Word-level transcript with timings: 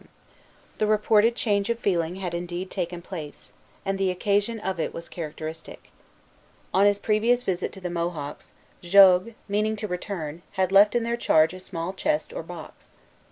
MS. 0.01 0.07
Ibid. 0.07 0.79
The 0.79 0.87
reported 0.87 1.35
change 1.35 1.69
of 1.69 1.77
feeling 1.77 2.15
had 2.15 2.33
indeed 2.33 2.71
taken 2.71 3.03
place; 3.03 3.51
and 3.85 3.99
the 3.99 4.09
occasion 4.09 4.59
of 4.59 4.79
it 4.79 4.95
was 4.95 5.07
characteristic. 5.07 5.91
On 6.73 6.87
his 6.87 6.97
previous 6.97 7.43
visit 7.43 7.71
to 7.73 7.79
the 7.81 7.91
Mohawks, 7.91 8.53
Jogues, 8.81 9.35
meaning 9.47 9.75
to 9.75 9.87
return, 9.87 10.41
had 10.53 10.71
left 10.71 10.95
in 10.95 11.03
their 11.03 11.17
charge 11.17 11.53
a 11.53 11.59
small 11.59 11.93
chest 11.93 12.33
or 12.33 12.41
box. 12.41 12.89